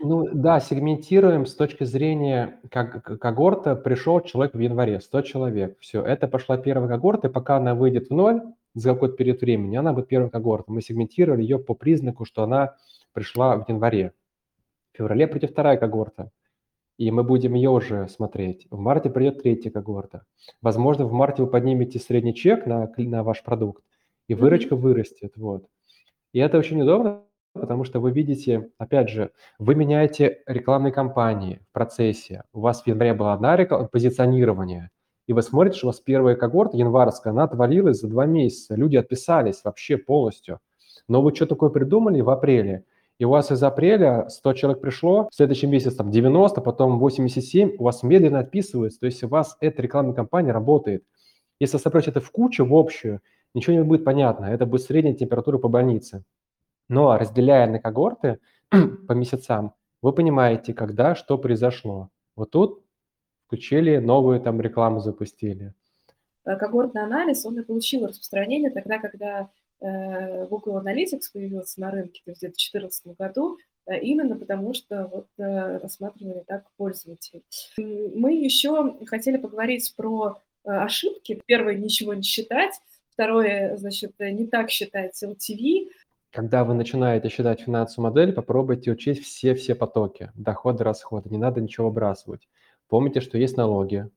[0.03, 3.75] Ну да, сегментируем с точки зрения как когорта.
[3.75, 5.77] Пришел человек в январе, 100 человек.
[5.79, 8.41] Все, это пошла первая когорта, и пока она выйдет в ноль
[8.73, 10.75] за какой-то период времени, она будет первой когортой.
[10.75, 12.77] Мы сегментировали ее по признаку, что она
[13.13, 14.13] пришла в январе.
[14.93, 16.31] В феврале придет вторая когорта,
[17.01, 18.67] и мы будем ее уже смотреть.
[18.69, 20.21] В марте придет третья когорта.
[20.61, 23.83] Возможно, в марте вы поднимете средний чек на, на ваш продукт,
[24.27, 25.33] и выручка вырастет.
[25.35, 25.65] Вот.
[26.31, 31.73] И это очень удобно, потому что вы видите, опять же, вы меняете рекламные кампании в
[31.73, 32.43] процессе.
[32.53, 34.91] У вас в январе была одна реклама, позиционирование,
[35.25, 38.75] и вы смотрите, что у вас первая когорта январская, она отвалилась за два месяца.
[38.75, 40.59] Люди отписались вообще полностью.
[41.07, 42.85] Но вы что такое придумали в апреле?
[43.21, 47.75] И у вас из апреля 100 человек пришло, в следующем месяце там 90, потом 87,
[47.77, 51.03] у вас медленно отписывается, то есть у вас эта рекламная кампания работает.
[51.59, 53.21] Если собрать это в кучу, в общую,
[53.53, 54.45] ничего не будет понятно.
[54.45, 56.23] Это будет средняя температура по больнице.
[56.89, 58.39] Но разделяя на когорты
[59.07, 62.09] по месяцам, вы понимаете, когда что произошло.
[62.35, 62.83] Вот тут
[63.45, 65.75] включили новую там рекламу, запустили.
[66.43, 69.45] Когортный анализ, он и получил распространение тогда, когда э,
[69.81, 75.09] Google Analytics появился на рынке, то есть где-то в 2014 году, э, именно потому что
[75.11, 77.43] вот рассматривали так пользователей.
[77.77, 81.41] Мы еще хотели поговорить про ошибки.
[81.45, 82.79] Первое, ничего не считать.
[83.13, 85.89] Второе, значит, не так считать LTV.
[86.31, 91.29] Когда вы начинаете считать финансовую модель, попробуйте учесть все-все потоки, доходы, расходы.
[91.29, 92.47] Не надо ничего выбрасывать.
[92.87, 94.09] Помните, что есть налоги.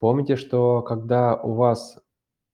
[0.00, 1.98] Помните, что когда у вас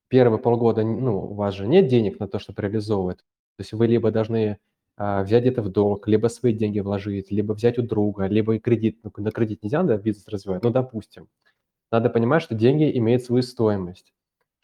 [0.08, 3.86] первые полгода, ну, у вас же нет денег на то, чтобы реализовывать, то есть вы
[3.86, 4.58] либо должны
[4.96, 8.58] а, взять это в долг, либо свои деньги вложить, либо взять у друга, либо и
[8.58, 8.98] кредит.
[9.02, 11.28] Ну, на кредит нельзя, да, бизнес развивать, ну, допустим.
[11.92, 14.12] Надо понимать, что деньги имеют свою стоимость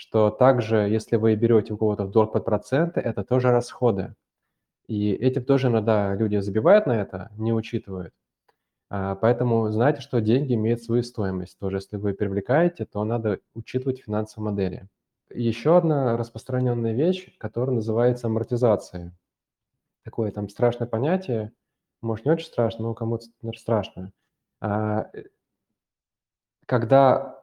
[0.02, 4.16] что также, если вы берете у кого-то в долг под проценты, это тоже расходы.
[4.88, 8.12] И этим тоже иногда люди забивают на это, не учитывают.
[8.90, 11.56] А, поэтому знайте, что деньги имеют свою стоимость.
[11.60, 14.88] Тоже если вы привлекаете, то надо учитывать финансовые модели.
[15.34, 19.12] Еще одна распространенная вещь, которая называется амортизация.
[20.04, 21.52] Такое там страшное понятие,
[22.00, 24.12] может, не очень страшно, но кому-то страшно.
[24.60, 25.24] А, э,
[26.66, 27.42] когда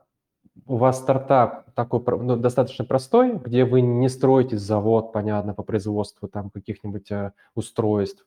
[0.65, 6.27] у вас стартап такой ну, достаточно простой, где вы не строите завод, понятно, по производству
[6.27, 8.25] там каких-нибудь э, устройств,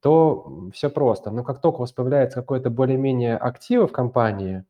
[0.00, 1.30] то все просто.
[1.30, 4.64] Но как только у вас появляется какое-то более-менее активы в компании,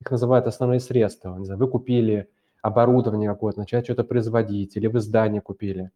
[0.00, 2.28] их называют основные средства, не знаю, вы купили
[2.64, 5.90] оборудование какое-то, начали что-то производить, или вы здание купили,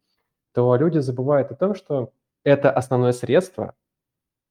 [0.53, 2.13] то люди забывают о том, что
[2.45, 3.75] это основное средство,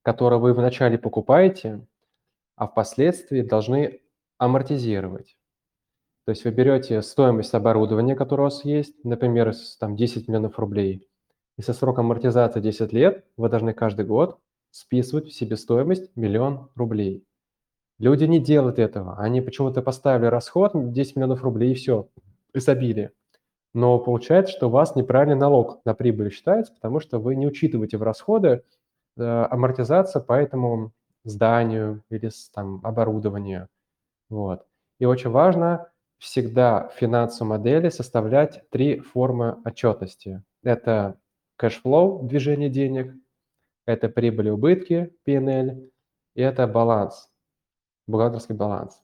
[0.01, 1.85] которое вы вначале покупаете,
[2.55, 4.01] а впоследствии должны
[4.39, 5.37] амортизировать.
[6.25, 11.07] То есть вы берете стоимость оборудования, которое у вас есть, например, там 10 миллионов рублей,
[11.55, 14.39] и со сроком амортизации 10 лет вы должны каждый год
[14.71, 17.26] списывать в себестоимость миллион рублей.
[17.99, 19.17] Люди не делают этого.
[19.17, 22.07] Они почему-то поставили расход 10 миллионов рублей и все,
[22.53, 23.11] и забили.
[23.73, 27.97] Но получается, что у вас неправильный налог на прибыль считается, потому что вы не учитываете
[27.97, 28.63] в расходы
[29.17, 33.67] э, амортизацию по этому зданию или там, оборудованию.
[34.29, 34.65] Вот.
[34.99, 40.43] И очень важно всегда в финансовой модели составлять три формы отчетности.
[40.63, 41.17] Это
[41.57, 43.13] cash flow, движение денег,
[43.85, 45.89] это прибыль и убытки, P&L,
[46.35, 47.26] и это баланс,
[48.07, 49.01] бухгалтерский баланс.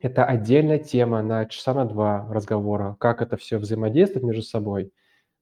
[0.00, 4.92] Это отдельная тема на часа на два разговора, как это все взаимодействует между собой.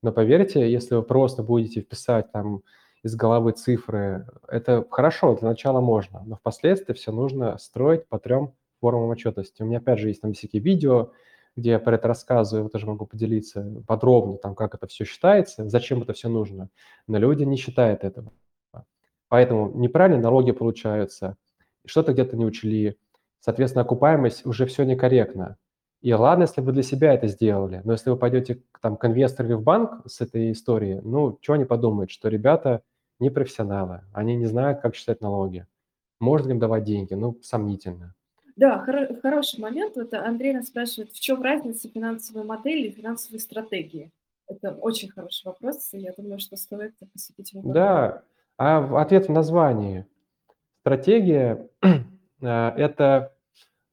[0.02, 2.62] Но поверьте, если вы просто будете вписать там
[3.02, 8.54] из головы цифры, это хорошо, для начала можно, но впоследствии все нужно строить по трем
[8.80, 9.62] формам отчетности.
[9.62, 11.12] У меня, опять же, есть там всякие видео,
[11.56, 15.68] где я про это рассказываю, вот тоже могу поделиться подробно, там, как это все считается,
[15.68, 16.68] зачем это все нужно.
[17.06, 18.32] Но люди не считают этого.
[19.28, 21.36] Поэтому неправильно налоги получаются,
[21.86, 22.96] что-то где-то не учли,
[23.40, 25.56] соответственно, окупаемость уже все некорректно.
[26.00, 29.56] И ладно, если вы для себя это сделали, но если вы пойдете там, к инвестору
[29.56, 32.82] в банк с этой историей, ну, что они подумают, что ребята
[33.20, 35.66] не профессионалы, они не знают, как считать налоги.
[36.18, 37.14] Можно им давать деньги?
[37.14, 38.14] Ну, сомнительно.
[38.56, 39.96] Да, хоро- хороший момент.
[39.96, 44.10] Вот Андрей нас спрашивает, в чем разница финансовой модели и финансовой стратегии?
[44.48, 47.72] Это очень хороший вопрос, и я думаю, что стоит посвятить ему.
[47.72, 48.22] Да,
[48.58, 50.04] а ответ в названии.
[50.82, 53.32] Стратегия э,– это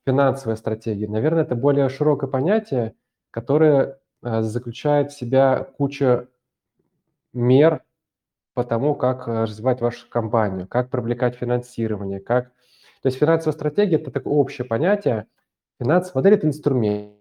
[0.05, 1.07] финансовая стратегия.
[1.07, 2.95] Наверное, это более широкое понятие,
[3.31, 6.27] которое э, заключает в себя кучу
[7.31, 7.83] мер
[8.55, 12.51] по тому, как э, развивать вашу компанию, как привлекать финансирование, как
[13.01, 15.27] то есть финансовая стратегия– это такое общее понятие.
[15.79, 17.13] Финансовая модель– это инструмент.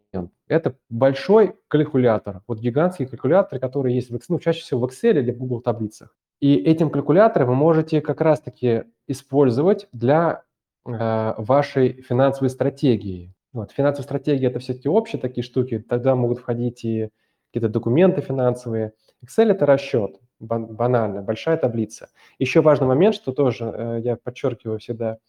[0.49, 5.19] Это большой калькулятор, вот гигантский калькулятор, который есть в Excel, ну, чаще всего в Excel
[5.21, 6.17] или в Google таблицах.
[6.41, 10.45] И этим калькулятором вы можете как раз-таки использовать для
[10.87, 13.35] э, вашей финансовой стратегии.
[13.53, 17.11] Вот, финансовая стратегия– это все-таки общие такие штуки, тогда могут входить и
[17.49, 18.93] какие-то документы финансовые.
[19.25, 22.09] Excel– это расчет, банально, большая таблица.
[22.39, 25.19] Еще важный момент, что тоже э, я подчеркиваю всегда–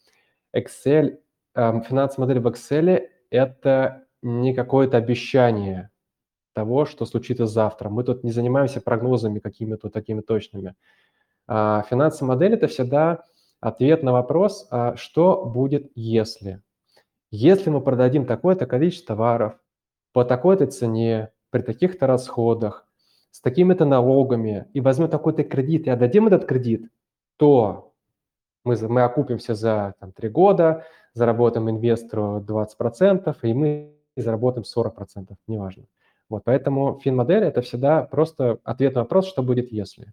[0.54, 1.18] Excel,
[1.54, 5.90] эм, финансовая модель в Excel– это не какое-то обещание
[6.52, 7.88] того, что случится завтра.
[7.88, 10.74] Мы тут не занимаемся прогнозами какими-то такими точными.
[11.52, 13.24] А финансовая модель– это всегда
[13.60, 16.62] ответ на вопрос, а что будет, если.
[17.32, 19.54] Если мы продадим такое-то количество товаров
[20.12, 22.86] по такой-то цене, при таких-то расходах,
[23.32, 26.88] с такими-то налогами, и возьмем такой-то кредит и отдадим этот кредит,
[27.36, 27.94] то
[28.64, 30.84] мы, мы окупимся за там, 3 года,
[31.14, 35.86] заработаем инвестору 20%, и мы заработаем 40%, неважно.
[36.28, 40.12] Вот, поэтому финмодель– это всегда просто ответ на вопрос, что будет если.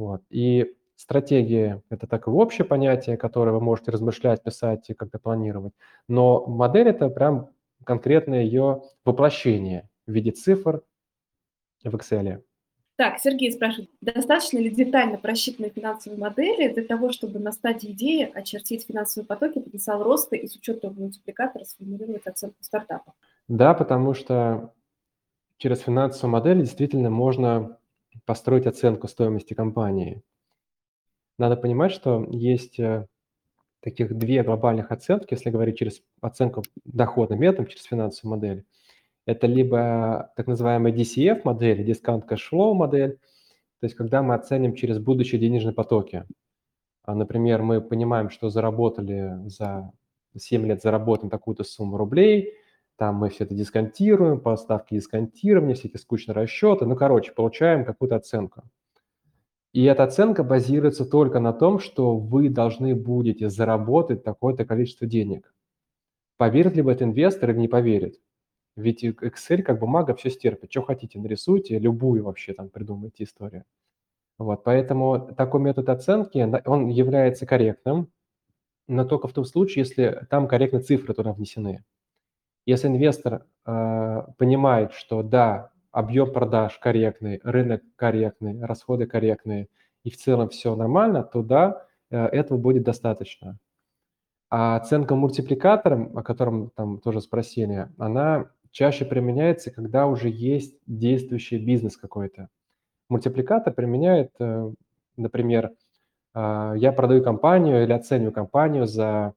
[0.00, 0.22] Вот.
[0.30, 5.74] И стратегия– это такое общее понятие, которое вы можете размышлять, писать и как-то планировать.
[6.08, 7.50] Но модель– это прям
[7.84, 10.80] конкретное ее воплощение в виде цифр
[11.84, 12.42] в Excel.
[12.96, 18.30] Так, Сергей спрашивает, достаточно ли детально просчитанной финансовой модели для того, чтобы на стадии идеи
[18.34, 23.12] очертить финансовые потоки, потенциал роста и с учетом мультипликатора сформулировать оценку стартапа?
[23.48, 24.72] Да, потому что
[25.58, 27.76] через финансовую модель действительно можно
[28.24, 30.22] построить оценку стоимости компании.
[31.38, 33.06] Надо понимать, что есть э,
[33.80, 38.64] таких две глобальных оценки, если говорить через оценку доходным методом, через финансовую модель.
[39.26, 43.18] Это либо так называемая DCF модель, Discount Cash Flow модель,
[43.80, 46.26] то есть когда мы оценим через будущие денежные потоки.
[47.02, 49.92] А, например, мы понимаем, что заработали за
[50.36, 52.54] 7 лет, заработаем такую-то сумму рублей,
[53.00, 58.16] там мы все это дисконтируем, по ставке все эти скучные расчеты, ну, короче, получаем какую-то
[58.16, 58.64] оценку.
[59.72, 65.54] И эта оценка базируется только на том, что вы должны будете заработать такое-то количество денег.
[66.36, 68.20] Поверит ли в это инвестор или не поверит?
[68.76, 70.70] Ведь Excel как бумага все стерпит.
[70.70, 73.64] Что хотите, нарисуйте, любую вообще там придумайте историю.
[74.36, 78.12] Вот, поэтому такой метод оценки, он является корректным,
[78.88, 81.82] но только в том случае, если там корректные цифры туда внесены.
[82.66, 89.68] Если инвестор э, понимает, что да, объем продаж корректный, рынок корректный, расходы корректные,
[90.04, 93.58] и в целом все нормально, то да, э, этого будет достаточно.
[94.50, 101.58] А оценка мультипликатором, о котором там тоже спросили, она чаще применяется, когда уже есть действующий
[101.58, 102.48] бизнес какой-то.
[103.08, 104.72] Мультипликатор применяет, э,
[105.16, 105.72] например,
[106.34, 109.34] а, я продаю компанию или оцениваю компанию за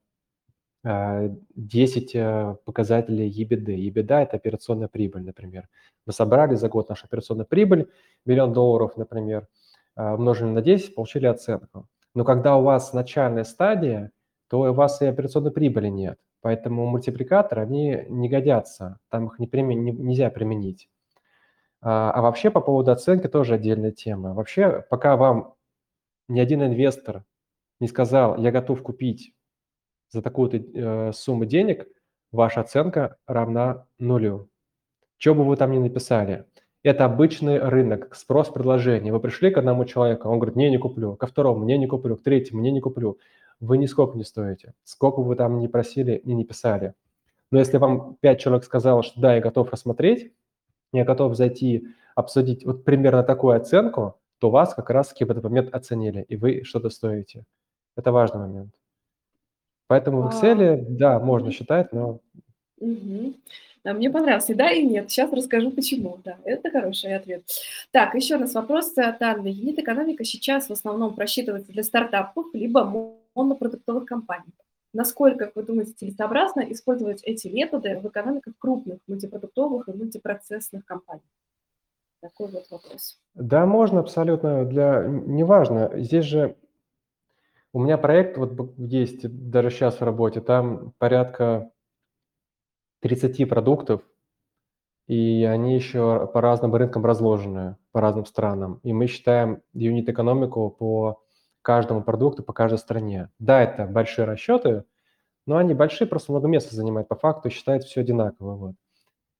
[0.83, 3.75] 10 э, показателей EBITDA.
[3.89, 5.69] EBITDA– это операционная прибыль, например.
[6.05, 7.89] Мы собрали за год нашу операционную прибыль,
[8.25, 9.47] миллион долларов, например,
[9.95, 11.87] э, умножили на 10, получили оценку.
[12.13, 14.11] Но когда у вас начальная стадия,
[14.49, 16.19] то у вас и операционной прибыли нет.
[16.41, 20.89] Поэтому мультипликаторы, они не годятся, там их не примен, не, нельзя применить.
[21.81, 24.33] А, а вообще по поводу оценки тоже отдельная тема.
[24.33, 25.55] Вообще, пока вам
[26.27, 27.23] ни один инвестор
[27.79, 29.33] не сказал, я готов купить
[30.13, 31.87] за такую-то э, сумму денег,
[32.31, 34.49] ваша оценка равна нулю.
[35.17, 36.45] Что бы вы там ни написали.
[36.83, 39.11] Это обычный рынок, спрос-предложение.
[39.11, 41.15] Вы пришли к одному человеку, он говорит, не, не куплю.
[41.15, 42.15] Ко второму, не, не куплю.
[42.15, 43.17] К третьему, не, не куплю
[43.63, 44.73] вы нисколько не стоите.
[44.83, 46.93] Сколько бы вы там ни просили и не писали.
[47.49, 50.33] Но если вам пять человек сказало, что да, я готов рассмотреть,
[50.91, 55.73] я готов зайти, обсудить вот примерно такую оценку, то вас как раз-таки в этот момент
[55.73, 57.45] оценили, и вы что-то стоите.
[57.95, 58.73] Это важный момент.
[59.93, 62.19] Поэтому в Excel, а, да, можно считать, но...
[62.79, 63.33] Угу.
[63.83, 64.55] Да, мне понравился.
[64.55, 65.11] Да и нет.
[65.11, 66.17] Сейчас расскажу, почему.
[66.23, 67.43] Да, это хороший ответ.
[67.91, 69.49] Так, еще у нас вопрос от Анны.
[69.49, 74.55] Юнит-экономика сейчас в основном просчитывается для стартапов, либо монопродуктовых компаний.
[74.95, 81.21] Насколько, как вы думаете, целесообразно использовать эти методы в экономиках крупных мультипродуктовых и мультипроцессных компаний?
[82.19, 83.19] Такой вот вопрос.
[83.35, 84.65] Да, можно абсолютно.
[84.65, 85.05] Для...
[85.05, 85.91] Неважно.
[85.93, 86.55] Здесь же
[87.73, 91.71] у меня проект вот есть даже сейчас в работе, там порядка
[93.01, 94.01] 30 продуктов,
[95.07, 98.79] и они еще по разным рынкам разложены, по разным странам.
[98.83, 101.21] И мы считаем юнит-экономику по
[101.61, 103.29] каждому продукту, по каждой стране.
[103.39, 104.85] Да, это большие расчеты,
[105.45, 108.55] но они большие, просто много места занимают по факту, считают все одинаково.
[108.55, 108.75] Вот.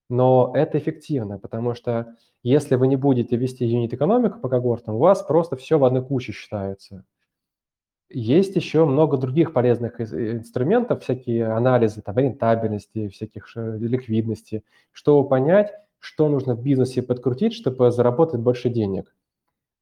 [0.10, 5.22] Но это эффективно, потому что если вы не будете вести юнит-экономику по когортам, у вас
[5.24, 7.06] просто все в одной куче считается.
[8.16, 16.30] Есть еще много других полезных инструментов, всякие анализы там, рентабельности, всяких ликвидности, чтобы понять, что
[16.30, 19.16] нужно в бизнесе подкрутить, чтобы заработать больше денег.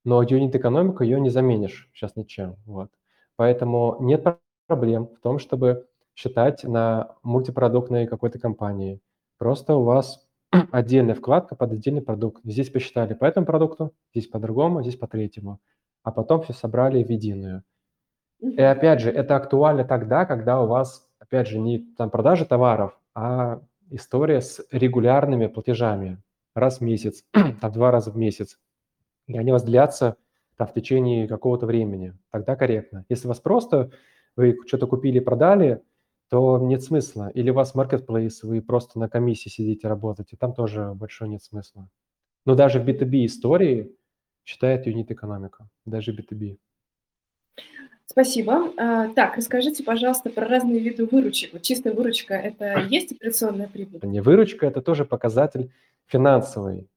[0.05, 2.55] Но юнит-экономику ее не заменишь сейчас ничем.
[2.65, 2.89] Вот.
[3.35, 4.25] Поэтому нет
[4.65, 9.01] проблем в том, чтобы считать на мультипродуктной какой-то компании.
[9.39, 10.25] Просто у вас
[10.71, 12.41] отдельная вкладка под отдельный продукт.
[12.45, 15.59] Здесь посчитали по этому продукту, здесь по-другому, здесь по третьему.
[16.03, 17.63] А потом все собрали в единую.
[18.41, 22.99] И опять же, это актуально тогда, когда у вас, опять же, не там продажа товаров,
[23.13, 26.17] а история с регулярными платежами
[26.55, 27.23] раз в месяц,
[27.61, 28.59] там два раза в месяц.
[29.27, 30.17] И они у вас длятся
[30.57, 32.17] там, в течение какого-то времени.
[32.31, 33.05] Тогда корректно.
[33.09, 33.91] Если у вас просто
[34.35, 35.81] вы что-то купили продали,
[36.29, 37.29] то нет смысла.
[37.29, 41.89] Или у вас marketplace, вы просто на комиссии сидите, работаете, там тоже большого нет смысла.
[42.45, 43.95] Но даже в B2B истории
[44.45, 46.57] считает юнит экономика, даже B2B.
[48.11, 48.73] Спасибо.
[48.77, 51.53] А, так, расскажите, пожалуйста, про разные виды выручек.
[51.53, 54.01] Вот чистая выручка– это есть операционная прибыль?
[54.03, 55.71] Не выручка– это тоже показатель
[56.07, 56.89] финансовый.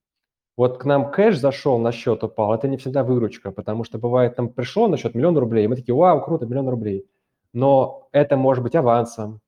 [0.57, 4.35] Вот к нам кэш зашел, на счет упал, это не всегда выручка, потому что бывает,
[4.35, 7.07] там пришло на счет миллион рублей, мы такие, вау, круто, миллион рублей.
[7.53, 9.41] Но это может быть авансом.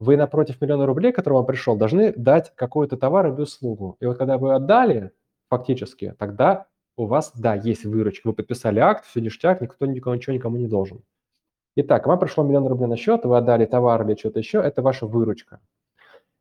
[0.00, 3.96] Вы напротив миллиона рублей, который вам пришел, должны дать какой-то товар или услугу.
[4.00, 5.12] И вот когда вы отдали,
[5.48, 10.34] фактически, тогда У вас, да, есть выручка, вы подписали акт, все ништяк, никто никого ничего
[10.34, 11.02] никому не должен.
[11.76, 15.06] Итак, вам пришло миллион рублей на счет, вы отдали товар или что-то еще, это ваша
[15.06, 15.60] выручка.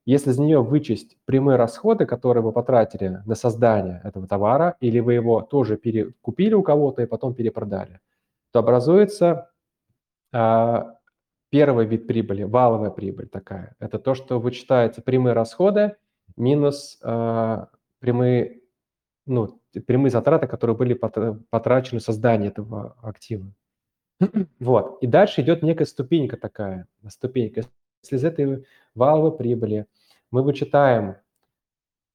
[0.06, 5.16] Если из нее вычесть прямые расходы, которые вы потратили на создание этого товара, или вы
[5.16, 8.00] его тоже перекупили у кого-то и потом перепродали,
[8.52, 9.52] то образуется
[10.32, 10.96] а,
[11.50, 13.76] первый вид прибыли, валовая прибыль такая.
[13.80, 15.96] Это то, что вычитается прямые расходы
[16.38, 18.62] минус а, прямые,
[19.26, 23.52] ну, прямые затраты, которые были потрачены создание этого актива.
[24.60, 24.98] Вот.
[25.02, 27.64] И дальше идет некая ступенька такая, ступенька.
[28.04, 29.88] Если из этой валовой прибыли
[30.32, 31.16] мы вычитаем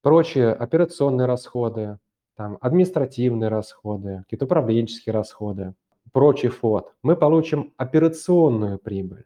[0.01, 1.99] прочие операционные расходы,
[2.35, 5.73] там, административные расходы, какие-то управленческие расходы,
[6.11, 9.25] прочий фот, мы получим операционную прибыль.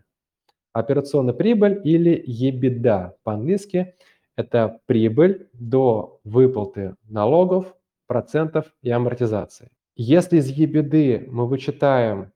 [0.74, 3.96] Операционная прибыль или EBITDA по-английски–
[4.36, 7.74] это прибыль до выплаты налогов,
[8.08, 9.72] процентов и амортизации.
[9.96, 12.34] Если из EBITDA мы вычитаем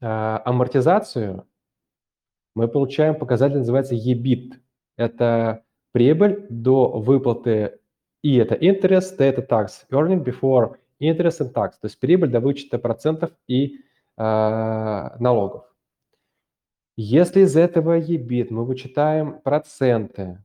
[0.00, 1.46] э, амортизацию,
[2.54, 4.54] мы получаем показатель, называется EBIT.
[4.96, 7.80] Это прибыль до выплаты
[8.22, 12.78] и это interest, это tax, earning before interest and tax, то есть прибыль до вычета
[12.78, 13.78] процентов и
[14.16, 15.64] э, налогов.
[16.96, 20.44] Если из этого EBIT мы вычитаем проценты,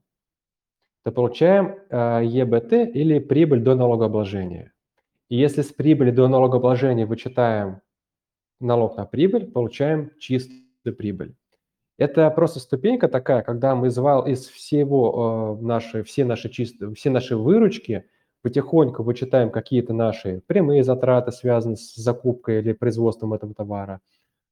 [1.06, 4.74] то получаем э, EBT или прибыль до налогообложения.
[5.30, 7.82] И если с прибыли до налогообложения вычитаем
[8.60, 11.36] налог на прибыль, получаем чистую прибыль.
[12.00, 17.38] Это просто ступенька такая, когда мы из всего э, наши, все наши чистые, все наши
[17.38, 18.06] выручки
[18.42, 24.02] потихоньку вычитаем какие-то наши прямые затраты, связанные с закупкой или производством этого товара,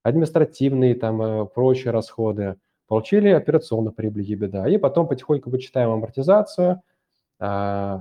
[0.03, 2.57] административные там э, прочие расходы,
[2.87, 6.81] получили операционную прибыль EBITDA, и потом потихоньку вычитаем амортизацию,
[7.39, 7.99] э,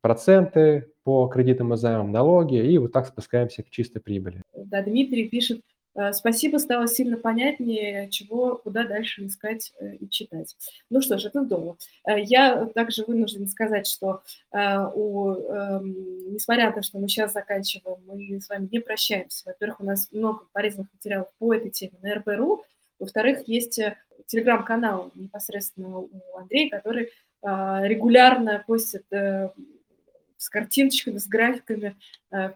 [0.00, 4.42] проценты по кредитам и займам, налоги, и вот так спускаемся к чистой прибыли.
[4.54, 5.60] Да, Дмитрий пишет,
[5.94, 10.56] Э, спасибо, стало сильно понятнее, чего, куда дальше искать э, и читать.
[10.90, 11.76] Ну что ж, это здорово.
[12.06, 14.22] Э, я также вынуждена сказать, что
[14.52, 19.44] у, эм, несмотря на то, что мы сейчас заканчиваем, мы с вами не прощаемся.
[19.46, 22.64] Во-первых, у нас много полезных материалов по этой теме на РБРУ.
[22.98, 23.80] Во-вторых, есть
[24.26, 27.10] телеграм-канал непосредственно у Андрея, который
[27.42, 31.96] регулярно постит с картиночками, с графиками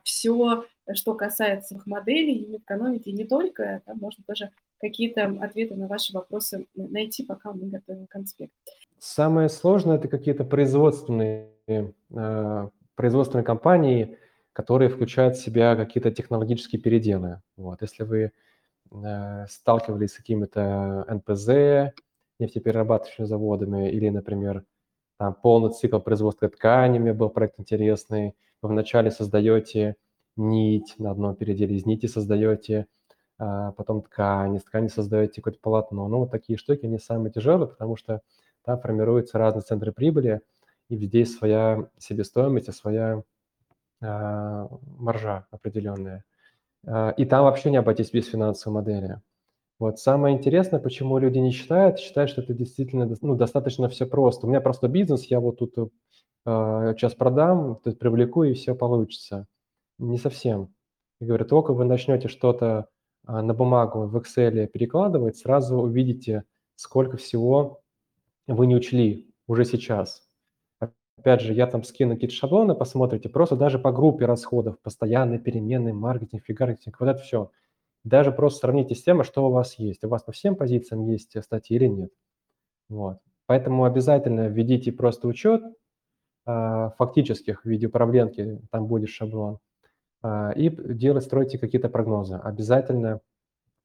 [0.02, 0.64] все
[0.94, 5.86] что касается их моделей, юнит экономики, и не только, там можно тоже какие-то ответы на
[5.86, 8.52] ваши вопросы найти, пока мы готовим конспект.
[8.98, 14.18] Самое сложное– это какие-то производственные, э, производственные компании,
[14.52, 17.42] которые включают в себя какие-то технологические переделы.
[17.56, 17.82] Вот.
[17.82, 18.30] Если вы э,
[19.48, 21.92] сталкивались с какими-то НПЗ,
[22.38, 24.64] нефтеперерабатывающими заводами, или, например,
[25.18, 29.96] там полный цикл производства тканями был проект интересный, вы вначале создаете
[30.36, 32.86] нить на одном переделе, из нити создаете
[33.38, 36.08] а, потом ткань, из ткани создаете какое-то полотно.
[36.08, 38.22] Ну, вот такие штуки, они самые тяжелые, потому что
[38.64, 40.40] там формируются разные центры прибыли,
[40.88, 43.22] и здесь своя себестоимость, и своя
[44.00, 44.68] а,
[44.98, 46.24] маржа определенная.
[46.86, 49.20] А, и там вообще не обойтись без финансовой модели.
[49.78, 54.46] Вот самое интересное, почему люди не считают, считают, что это действительно ну, достаточно все просто.
[54.46, 59.46] У меня просто бизнес, я вот тут э, сейчас продам, тут привлеку, и все получится.
[59.98, 60.74] Не совсем.
[61.20, 62.88] Я говорю, только вы начнете что-то
[63.26, 66.44] а, на бумагу в Excel перекладывать, сразу увидите,
[66.76, 67.80] сколько всего
[68.46, 70.27] вы не учли уже сейчас.
[71.18, 75.92] Опять же, я там скину какие-то шаблоны, посмотрите, просто даже по группе расходов, постоянные переменные,
[75.92, 77.50] маркетинг, фигаркетинг, вот это все.
[78.04, 80.04] Даже просто сравните с тем, что у вас есть.
[80.04, 82.10] У вас по всем позициям есть статьи или нет.
[82.88, 83.18] Вот.
[83.46, 85.62] Поэтому обязательно введите просто учет
[86.46, 89.58] э, фактических в виде управленки, там будет шаблон.
[90.22, 92.36] А, и делать, стройте какие-то прогнозы.
[92.36, 93.20] Обязательно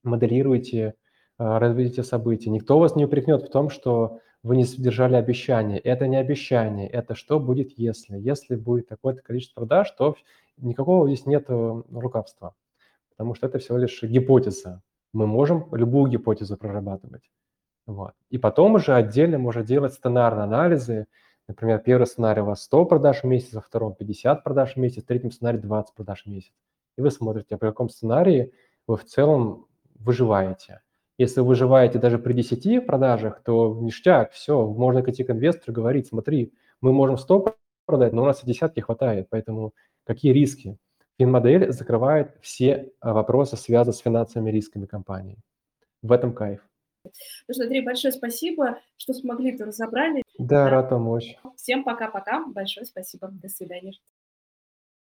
[0.03, 0.95] моделируйте
[1.37, 2.49] а, развитие событий.
[2.49, 5.79] Никто вас не упрекнет в том, что вы не содержали обещания.
[5.79, 8.17] Это не обещание, это что будет, если.
[8.17, 10.15] Если будет такое-то количество продаж, то
[10.57, 12.53] никакого здесь нет рукавства,
[13.09, 14.81] потому что это всего лишь гипотеза.
[15.13, 17.29] Мы можем любую гипотезу прорабатывать.
[17.85, 18.13] Вот.
[18.29, 21.07] И потом уже отдельно можно делать сценарные анализы,
[21.47, 25.03] Например, первый сценарий у вас 100 продаж в месяц, во втором 50 продаж в месяц,
[25.03, 26.53] в третьем сценарии 20 продаж в месяц.
[26.97, 28.53] И вы смотрите, по каком сценарии
[28.87, 30.81] вы в целом выживаете.
[31.17, 35.75] Если вы выживаете даже при 10 продажах, то ништяк, все, можно идти к инвестору и
[35.75, 37.55] говорить, смотри, мы можем 100
[37.85, 39.73] продать, но у нас и десятки хватает, поэтому
[40.05, 40.77] какие риски?
[41.19, 45.37] Финмодель закрывает все а, вопросы, связанные с финансовыми рисками компании.
[46.01, 46.67] В этом кайф.
[47.03, 50.23] Ну что, Андрей, большое спасибо, что смогли это разобрали.
[50.39, 51.37] Да, рад помочь.
[51.55, 52.45] Всем пока-пока.
[52.47, 53.29] Большое спасибо.
[53.31, 53.93] До свидания.